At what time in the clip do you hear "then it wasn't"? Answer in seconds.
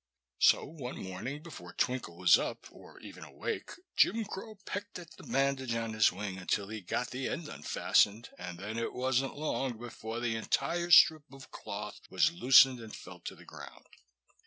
8.57-9.37